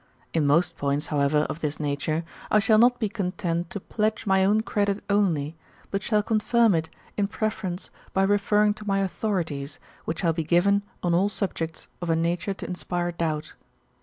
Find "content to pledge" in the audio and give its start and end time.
3.07-4.25